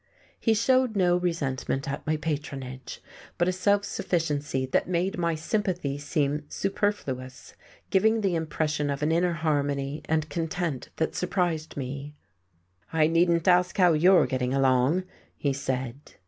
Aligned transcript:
He 0.39 0.55
showed 0.55 0.95
no 0.95 1.15
resentment 1.15 1.87
at 1.87 2.07
my 2.07 2.17
patronage, 2.17 3.03
but 3.37 3.47
a 3.47 3.51
self 3.51 3.85
sufficiency 3.85 4.65
that 4.65 4.89
made 4.89 5.15
my 5.15 5.35
sympathy 5.35 5.99
seem 5.99 6.43
superfluous, 6.49 7.53
giving 7.91 8.21
the 8.21 8.33
impression 8.33 8.89
of 8.89 9.03
an 9.03 9.11
inner 9.11 9.33
harmony 9.33 10.01
and 10.05 10.27
content 10.27 10.89
that 10.95 11.13
surprised 11.13 11.77
me. 11.77 12.15
"I 12.91 13.05
needn't 13.05 13.47
ask 13.47 13.77
how 13.77 13.93
you're 13.93 14.25
getting 14.25 14.55
along," 14.55 15.03
he 15.37 15.53
said.... 15.53 15.99